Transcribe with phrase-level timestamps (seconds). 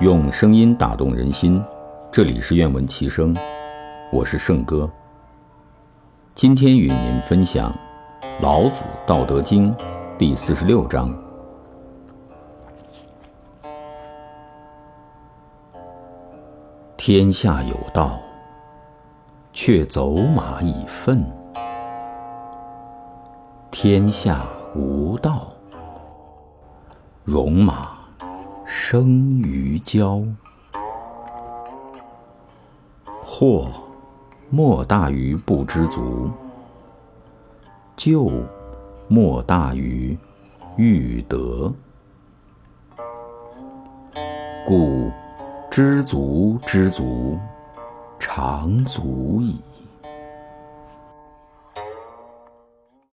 [0.00, 1.62] 用声音打动人心，
[2.10, 3.34] 这里是愿闻其声，
[4.12, 4.90] 我是圣哥。
[6.34, 7.72] 今天与您分享
[8.42, 9.72] 《老子·道德经》
[10.18, 11.16] 第四十六章：
[16.96, 18.18] 天下有道，
[19.52, 21.22] 却走马以粪；
[23.70, 25.46] 天下无道，
[27.24, 27.92] 戎马
[28.66, 30.22] 生于郊。
[33.24, 33.72] 祸
[34.50, 36.30] 莫大于不知足，
[37.96, 38.30] 咎
[39.08, 40.16] 莫大于
[40.76, 41.72] 欲得。
[44.66, 45.10] 故
[45.70, 47.38] 知足知足，
[48.18, 49.58] 常足矣。